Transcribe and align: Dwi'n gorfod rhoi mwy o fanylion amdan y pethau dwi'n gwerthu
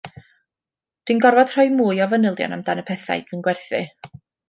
Dwi'n 1.09 1.19
gorfod 1.27 1.53
rhoi 1.53 1.67
mwy 1.75 2.03
o 2.07 2.09
fanylion 2.15 2.59
amdan 2.59 2.85
y 2.85 2.89
pethau 2.91 3.25
dwi'n 3.31 3.49
gwerthu 3.51 3.87